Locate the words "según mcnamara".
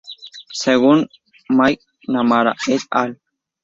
0.51-2.55